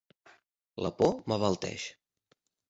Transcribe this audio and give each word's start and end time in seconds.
La 0.85 0.91
por 1.01 1.13
m'abalteix. 1.33 1.87